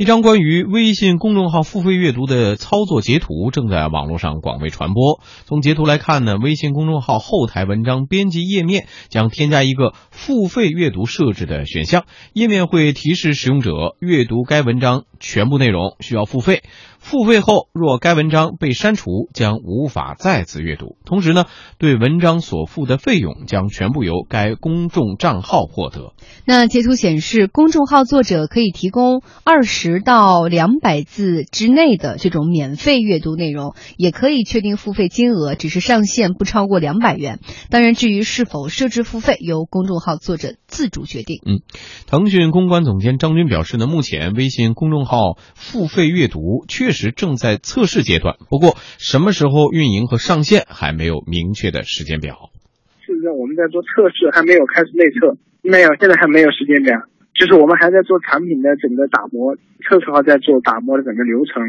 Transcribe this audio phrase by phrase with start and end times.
[0.00, 5.20] 一张关于微信公众号付费阅读的操作截图正在网络上广为传播。
[5.44, 16.62] 从截图来看呢，微信公众号后台文章编辑页面将添加一个付费阅读设置的选项，页面会提示使用者阅读该文章全部内容需要付费。
[17.00, 20.96] 付费后，若该文章被删除，将无法再次阅读。
[21.04, 21.46] 同时呢，
[21.78, 26.12] 对文章所付的费用将全部由该公众账号获得。
[26.44, 37.40] 那截图显示，公众号作者可以提供二十到两百字之内的这种免费阅读内容，也可以确定付费金额，只是上限不超过两百元。
[37.70, 41.40] 当然，至于是否设置付费，由公众号作者自主决定。
[41.46, 41.60] 嗯，
[42.06, 52.50] 腾讯公关总监张军表示呢，目前微信公众号付费阅读确确实正在测试阶段，不过什么时候运营和上线还没有明确的时间表。
[53.06, 56.98] 现在我们在做测试，还没有开始内测，没有，现在还没有时间表，
[57.38, 59.54] 就是我们还在做产品的整个打磨，
[59.86, 61.62] 测试号在做打磨的整个流程。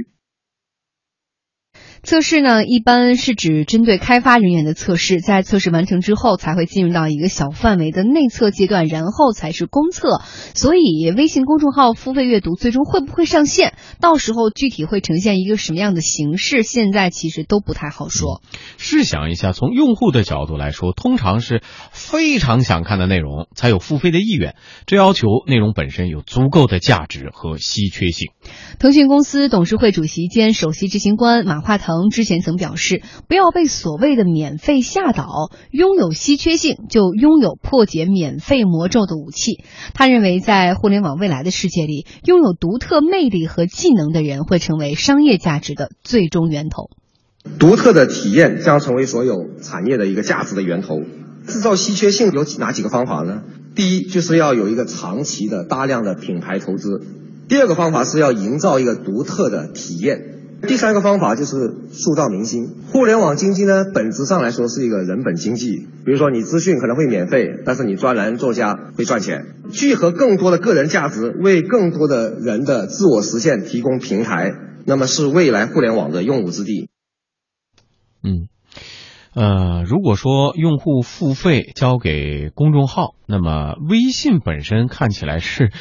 [2.03, 10.19] 测试呢，一般是指针对开发人员的测试，在测试完成之后，才会进入到一个小范围的内测阶段，然后才是公测。
[10.55, 18.41] 所以，微信公众号付费阅读最终会不会上线，到时候具体会呈现一个什么样的形式，现在其实都不太好说。
[18.77, 24.55] 试想一下，从用户的角度来说，通常是非常想看的内容才有付费的意愿，
[24.88, 28.31] 这要求内容本身有足够的价值和稀缺性。
[28.79, 31.91] 腾讯公司董事会主席兼首席执行官马化腾。
[32.09, 39.64] 之前曾表示，不要被所谓的免费吓倒，拥有稀缺性就拥有破解免费魔咒的武器。
[39.94, 46.89] 他认为，在互联网未来的世界里，拥有独特魅力和技能的人会成为商业价值的最终源头。
[47.59, 51.02] 独特的体验将成为所有产业的一个价值的源头。
[51.47, 53.42] 制造稀缺性有哪几个方法呢？
[53.75, 57.02] 第一，就是要有一个长期的大量的品牌投资；
[57.47, 60.41] 第二个方法是要营造一个独特的体验。
[60.67, 61.56] 第三个方法就是
[61.92, 62.76] 塑造明星。
[62.92, 65.88] 互联网经济呢，本质上来说是一个人本经济。
[66.06, 69.56] 比如说，你资讯可能会免费，但是你专栏作家会赚钱。
[69.72, 74.53] 聚合更多的个人价值，为更多的人的自我实现提供平台，
[74.85, 76.90] 那么是未来互联网的用武之地。
[78.24, 78.47] 嗯，
[79.34, 85.72] 呃，如果说用户付费交给公众号，那么微信本身看起来是。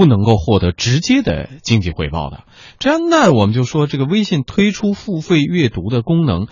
[0.00, 2.44] 不能够获得直接的经济回报的，
[2.78, 6.46] 这样那我们就说这个微信推出付费阅读的功能。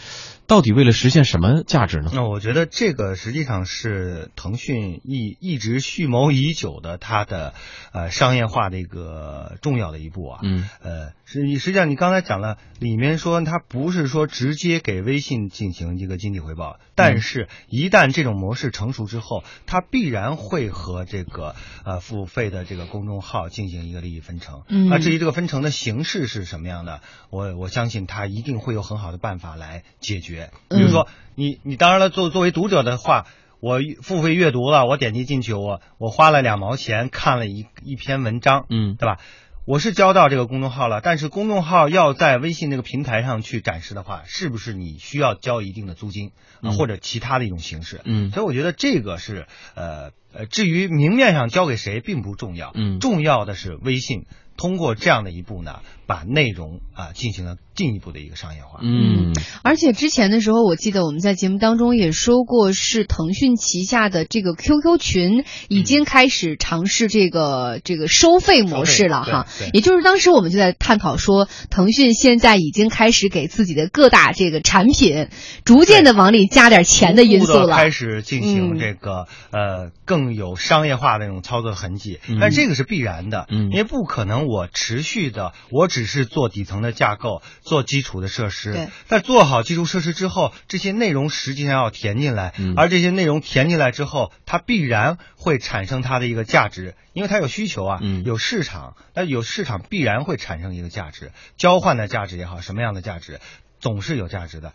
[0.48, 2.10] 到底为了实现什么价值呢？
[2.14, 7.53] 那我觉得这个实际上是腾讯一一直蓄谋已久的它的
[7.92, 10.41] 呃商业化的一个重要的一步啊。
[10.42, 10.66] 嗯。
[10.81, 24.62] 呃，实实际上你刚才讲了，里面说它不是说直接给微信进行一个经济回报，但是一旦这种模式成熟之后，它必然会和这个呃付费的这个公众号进行一个利益分成。
[24.70, 24.88] 嗯。
[24.88, 30.38] 那至于这个分成的形式是什么样的，我我相信它一定会有很好的办法来解决。
[30.69, 33.26] 比如说，你你当然了，作作为读者的话，
[33.60, 39.19] 我付费阅读了，我点击进去，我我花了两毛钱看了一一篇文章，嗯，对吧？
[39.65, 46.32] 我是交到这个公众号了，但是公众号要在微信那个平台上去展示的话，是不是你需要交一定的租金
[46.62, 48.00] 啊，或者其他的一种形式？
[48.05, 57.56] 嗯，所以我觉得这个是呃呃，至于明面上交给谁并不重要，嗯，重要的是微信通过这样的一步呢，把内容啊进行了。
[57.78, 69.46] 进一步的一个商业化，嗯，而且之前的时候，我记得我们在节目当中也说过，是腾讯旗下的这个 QQ 群已经开始尝试这个这个收费模式了哈。
[69.72, 75.28] 也就是当时我们就在探讨说，腾讯现在已经开始给自己的各大这个产品
[75.64, 82.20] 逐渐的往里加点钱的因素了，开始进行这个呃更有商业化的那种操作痕迹。
[82.40, 87.42] 但这个是必然的，因为不可能我持续的，我只是做底层的架构。
[87.62, 103.40] 做基础的设施，在做好基础设施之后，这些内容实际上要填进来，而这些内容填进来之后，它必然会产生它的一个价值，因为它有需求啊，有市场，那有市场必然会产生一个价值，交换的价值也好，什么样的价值，
[103.81, 104.72] 总是有价值的。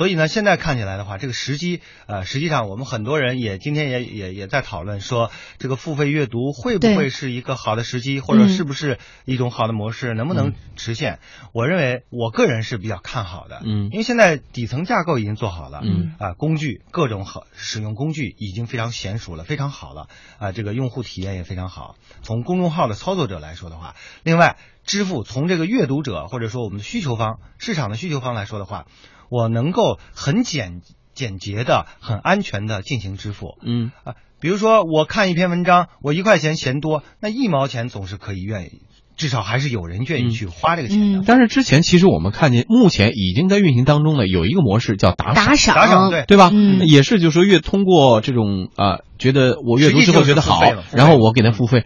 [0.00, 11.18] 所以呢，现在看起来的话，这个时机，呃，实际上我们很多人也今天也也也在讨论说，这个付费阅读会不会是一个好的时机，或者是不是一种好的模式，能不能实现？
[11.52, 20.08] 我认为我个人是比较看好的，嗯，因为现在底层架构已经做好了，嗯，啊，工具各种好使用工具已经非常娴熟了，非常好了，
[20.38, 21.96] 啊，这个用户体验也非常好。
[22.22, 28.86] 从公众号的操作者来说的话，另外支付从这个阅读者或者说我们的需求方市场的需求方来说的话。
[29.30, 30.82] 我能够很简
[31.14, 33.90] 简洁的、很安全的进行支付，嗯。
[34.04, 38.82] 啊，比如说我看一篇文章，我一块钱嫌多，那一毛钱总是可以愿意
[39.16, 41.22] 至少还是有人愿意去花这个钱的。
[41.26, 46.24] 但是之前其实我们看见，目前已经在运行当中呢有一个模式叫打赏，打赏，打赏，对。
[46.26, 46.50] 对吧？
[46.86, 50.62] 也是就是说，越通过这种啊，觉得我阅读之后觉得好，
[50.92, 51.84] 然后我给他付费。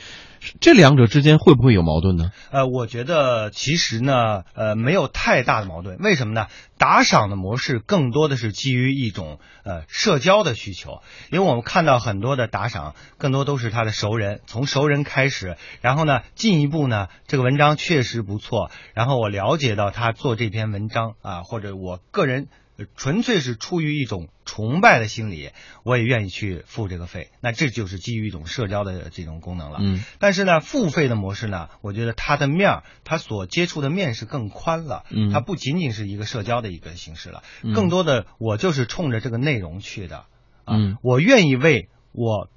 [0.60, 2.32] 这两者之间会不会有矛盾呢？
[2.50, 5.98] 呃，我觉得其实呢，呃，没有太大的矛盾。
[5.98, 6.46] 为什么呢？
[6.76, 11.00] 打赏的模式更多的是基于一种呃社交的需求，
[11.30, 22.48] 因为我们看到很多的打赏，更多都是他的熟人，从熟人开始，然后呢，进一步呢，这个文章确实不错，然后我了解到他做这篇文章啊，或者我个人。
[22.96, 25.50] 纯粹是出于一种崇拜的心理，
[25.84, 27.30] 我也愿意去付这个费。
[27.40, 29.78] 那这就是基于一种社交的这种功能了。
[29.80, 35.04] 嗯，但是呢，付费的模式呢，我觉得它的面儿，它所接触的面是更宽了。
[35.10, 37.42] 嗯，它不仅仅是一个社交的一个形式了，
[37.74, 40.26] 更多的我就是冲着这个内容去的。
[40.66, 42.48] 嗯，我愿意为我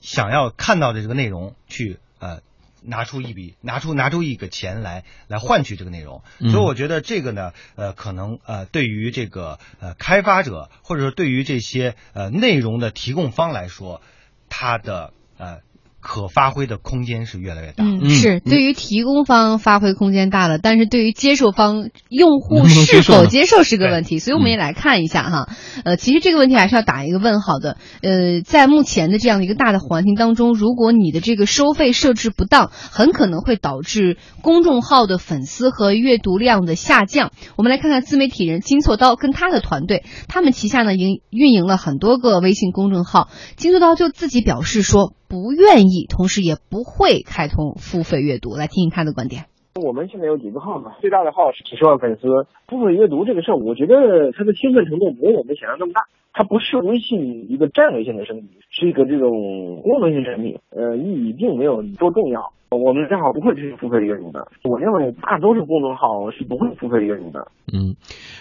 [0.00, 2.42] 想要看到的这个内容去呃。
[2.84, 14.02] 拿出一笔，拿出拿出一个钱来，来换取这个内容，所以我觉得这个呢，呃，可能呃，对于这个呃开发者，或者说对于这些呃内容的提供方来说，
[14.48, 15.60] 它的呃。
[16.02, 17.84] 可发挥的空间是越来越大。
[17.84, 24.18] 嗯，是对于提供方发挥空间大了，但是对于接受方用户是否接受是个问题。
[24.18, 25.48] 所以我们也来看一下哈，
[25.84, 27.78] 呃，其实这个问题还是要打一个问号的。
[28.02, 37.30] 呃，在目前的这样的一个大的环境当中，如果你的这个收费设置不当，很可能会导致公众号的粉丝和阅读量的下降。
[37.56, 43.28] 我们来看看自媒体人金错刀跟他的团队，他们旗下呢营运营了很多个微信公众号。
[43.56, 45.14] 金错刀就自己表示说。
[45.32, 48.52] 不愿意，同时也不会开通付费阅读。
[48.52, 49.48] 来听听他的观点。
[49.80, 50.92] 我们现在有几个号嘛？
[51.00, 52.28] 最大的号是几十万粉丝。
[52.68, 56.02] 付费阅读这个事儿，我觉得它的兴奋程度没有我们想象那么大。
[56.34, 60.58] 它不是微信一个战略性的升级，是一个这种功能性产品。
[60.68, 62.52] 呃，意义并没有多重要。
[62.76, 64.48] 我们正好不会推行付费阅读的。
[64.64, 67.48] 我认为大多数公众号是不会付费阅读的。
[67.72, 67.96] 嗯，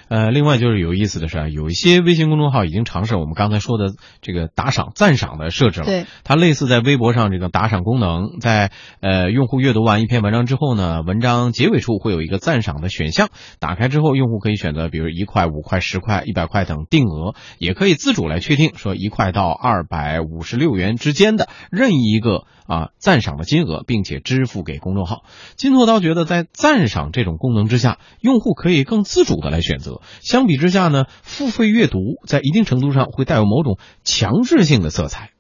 [0.10, 5.86] 呃，另外就是有意思的是啊，有一些微信公众号已经尝试我们刚才说的这个打赏、赞赏的设置了。
[5.86, 13.30] 对，它类似在微博上这个打赏功能，在呃用户阅读完一篇文章之后呢，文章结尾处会有一个赞赏的选项，
[13.60, 24.21] 打开之后用户可以选择，比如一块、五块、十块、一百块等定额，也可以自主来确定说一块到二百五十六元之间的任意一个啊赞赏的金额，并且。
[24.22, 25.24] 支付给公众号，
[25.56, 30.00] 金拓刀觉得在赞赏这种功能之下，用户可以更自主的来选择。
[30.22, 35.32] 相比之下呢，付费阅读在一定程度上会带有某种强制性的色彩。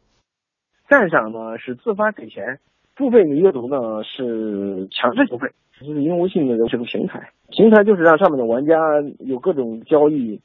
[0.89, 2.59] 赞赏呢是自发给钱，
[2.97, 5.53] 付费你阅读呢是强制付费。
[5.81, 8.75] 就是因为微信的这个平台，平台就是让上面的玩家
[9.17, 10.39] 有各种交易。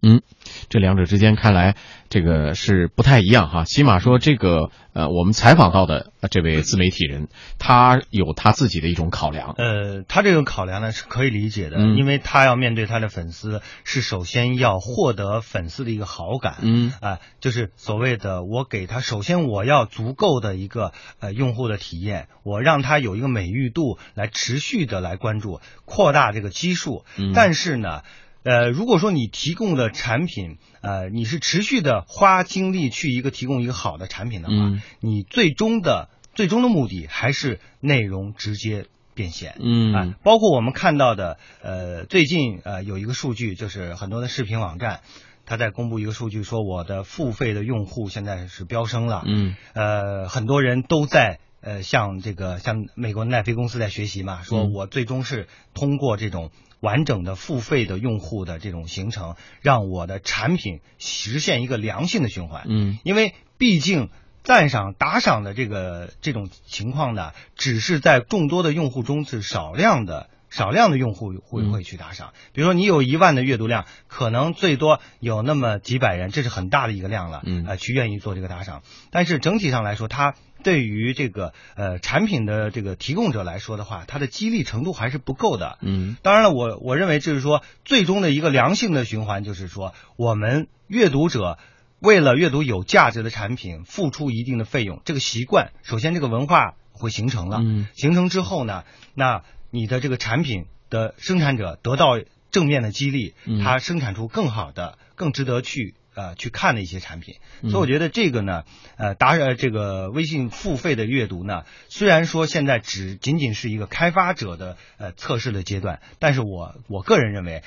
[0.00, 0.22] 嗯，
[0.68, 1.74] 这两者之间看来
[2.08, 3.64] 这个是不太一样哈。
[3.64, 7.26] 起码说这个呃，我们采访到的这位自媒体人，
[7.58, 9.54] 他有他自己的一种考量。
[9.58, 16.58] 呃，他这种考量呢是可以理解的，因为他要面对他的粉丝，是首先要获得粉丝的一个好感。
[16.62, 27.04] 嗯啊，就是所谓的我给他，首先我要足够的一个呃用户的体验，我让他有一个美誉度来持续的来关注，扩大这个基数。
[27.34, 28.02] 但是呢。
[28.44, 34.54] 呃，如果说你提供的产品，呃，你是持续的花精力去一个提供一个好的产品的话，
[35.00, 39.56] 你最终的最终的目的还是内容直接变现。
[39.60, 45.00] 嗯啊，包括我们看到的，呃，最近呃有一个数据，就是很多的视频网站，
[45.44, 49.24] 他在公布一个数据，说我的付费的用户现在是飙升了。
[49.26, 56.50] 嗯，呃，很多人都在呃向这个像美国奈飞公司在学习嘛，说我最终是通过这种。
[56.80, 62.64] 完整的付费的用户的这种形成，让我的产品实现一个良性的循环。
[62.68, 64.10] 嗯，因为毕竟
[64.42, 70.28] 赞赏打赏的这个这种情况呢，只是在众多的用户中是少量的。
[70.50, 78.82] 少量的用户会会去打赏，比如说你有一万的阅读量，可能最多有那么几百人，这是很大的一个量了，嗯，呃，去愿意做这个打赏。
[79.10, 86.16] 但是整体上来说，它对于这个呃产品的这个提供者来说的话，它的激励程度还是不够的，嗯。
[86.22, 91.58] 当然了，我我认为就是说，最终的一个良性的循环，就是说，我们阅读者
[92.00, 98.84] 为了阅读有价值的产品，付出一定的费用，这个习惯，首先这个文化会形成了，嗯，形成之后呢，
[99.14, 99.42] 那。
[99.70, 102.18] 你的这个产品的生产者得到
[102.50, 107.36] 正面的激励，他生产出更好的、更值得去呃去看的一些产品。
[107.62, 108.64] 所以我觉得这个呢，
[108.96, 117.62] 呃，达呃这个微信付费的阅读呢，虽然说现在只仅仅是一个开发者的呃测试的阶段，但是我我个人认为，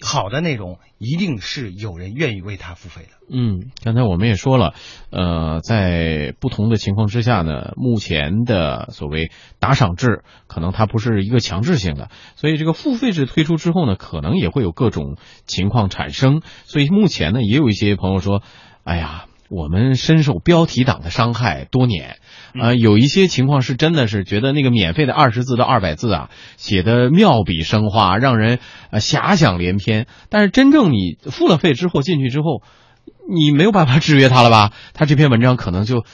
[0.00, 3.10] 好的内容一定是有人愿意为他付费的。
[3.30, 4.74] 嗯，刚才我们也说了，
[5.10, 16.42] 呃，在不同的情况之下呢，目前的所谓打赏制可能它不是一个强制性的，所以这个付费制推出之后呢，可能也会有各种情况产生。
[16.64, 18.42] 所以目前呢，也有一些朋友说，
[18.84, 19.26] 哎呀。
[19.54, 22.16] 我们深受标题党的伤害多年，
[22.58, 30.06] 啊，有一些情况是真的是觉得那个免费的二十字到二百字啊，写的妙笔生花，让人呃遐想连篇。
[30.30, 32.62] 但是真正你付了费之后进去之后，
[33.30, 34.72] 你没有办法制约他了吧？
[34.94, 36.04] 他这篇文章可能就。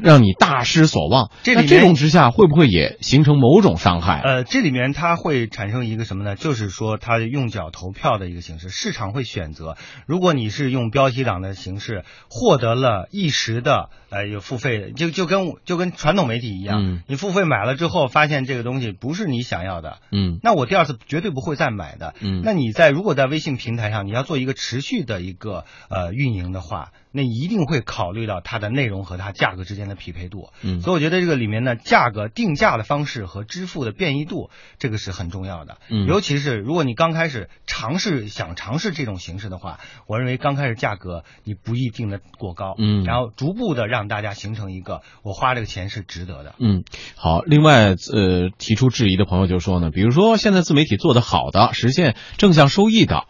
[0.00, 4.20] 让你大失所望，那这种之下会不会也形成某种伤害？
[4.20, 6.36] 呃，这里面它会产生一个什么呢？
[6.36, 9.76] 就是说它用脚投票的一个形式，市场会选择。
[10.06, 26.90] 如果你是用标题党的形式获得了一时的呃有付费，就就跟就跟传统媒体一样，你付费买了之后发现这个东西不是你想要的，嗯，那我第二次绝对不会再买的，嗯，那你在如果在微信平台上你要做一个持续的一个呃运营的话。
[27.16, 46.84] 那一定会考虑到它的内容和它价格之间的匹配度，嗯，所以我觉得这个里面呢，价格定价的方式和支付的变异度，这个是很重要的，嗯，尤其是如果你刚开始尝试想尝试这种形式的话，我认为刚开始价格你不宜定的过高，嗯，然后逐步的让大家形成一个我花这个钱是值得的，嗯，
[47.16, 53.24] 好，另外呃提出质疑的朋友就说呢，比如说现在自媒体做的好的，实现正向收益的。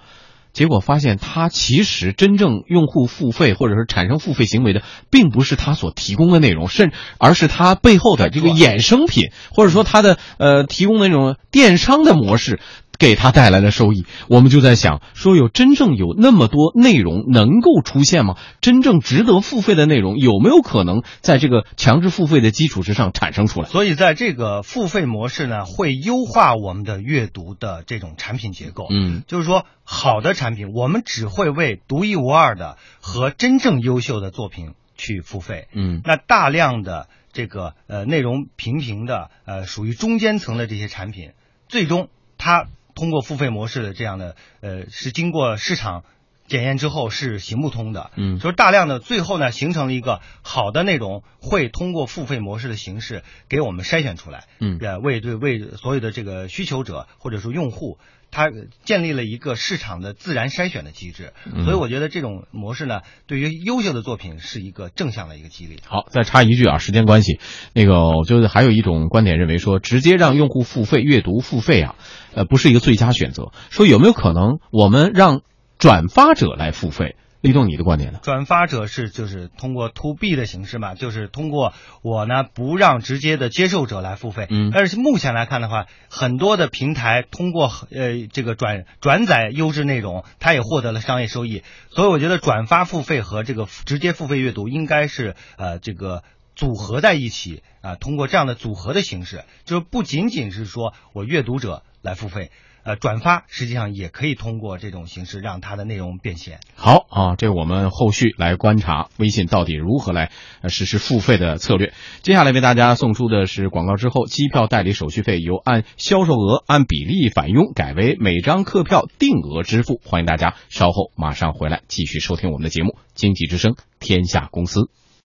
[0.56, 12.58] 结果发现，他其实真正用户付费或者是产生付费行为的，并不是他所提供的内容，甚而是他背后的这个衍生品，或者说他的呃提供的那种电商的模式。
[12.98, 18.36] 给他带来的收益，我们就在想说，有真正有那么多内容能够出现吗？
[18.60, 23.68] 真正值得付费的内容有没有可能在这个强制付费的基础之上产生出来？
[23.68, 28.86] 所以，在这个付费模式呢，会优化我们的阅读的这种产品结构。
[28.90, 35.68] 嗯，就是说，好的产品，我们只会为独一无二的和真正优秀的作品去付费。
[35.72, 41.32] 嗯，那大量的这个呃内容平平的呃属于中间层的这些产品，
[41.68, 42.66] 最终它。
[42.96, 46.02] 通过付费模式的这样的，呃，是经过市场
[46.46, 57.98] 检验之后是行不通的，嗯，就是大量的最后呢形成了一个好的内容会通过付费模式的形式给我们筛选出来，嗯，呃，为对为所有的这个需求者或者说用户。
[58.28, 58.50] 他
[58.84, 61.32] 建立了一个市场的自然筛选的机制，
[61.64, 65.78] 所以我觉得这种模式呢，对于优秀的作品是一个正向的一个激励。
[65.86, 67.38] 好，再插一句啊，时间关系，
[67.72, 71.94] 那个就是还有一种观点认为说，直接让用户付费阅读付费啊，
[72.34, 73.52] 呃，不是一个最佳选择。
[73.70, 75.40] 说有没有可能我们让
[75.78, 77.16] 转发者来付费？
[77.42, 78.18] 立栋，你的观点呢？
[78.22, 84.48] 转发者是就是通过 to B 的形式嘛，就是通过我呢不让直接的接受者来付费。
[84.50, 91.62] 嗯，但是目前来看的话，很多的平台通过呃这个转转载优质内容，它也获得了商业收益。
[91.90, 96.24] 所以我觉得转发付费和这个直接付费阅读应该是呃这个
[96.56, 102.50] 组合在一起啊，通过这样的组合的形式，就是不仅仅是说我阅读者来付费。
[102.82, 106.60] 呃，转发实际上也可以通过这种形式让它的内容变现。
[106.76, 110.30] 好啊，这我们后续来观察微信到底如何来
[110.68, 111.92] 实施付费的策略。
[112.22, 120.00] 接下来为大家送出的是广告之后，机票代理手续费由按销售额按比例返佣改为每张客票定额支付。
[120.04, 124.88] 欢迎大家稍后马上回来继续收听我们的节目《经济之声》，天下公司。